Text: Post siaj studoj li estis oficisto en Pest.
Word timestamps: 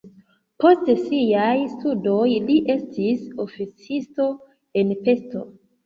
Post 0.63 0.89
siaj 1.01 1.53
studoj 1.75 2.25
li 2.49 2.57
estis 2.79 3.25
oficisto 3.47 4.31
en 4.85 5.01
Pest. 5.09 5.43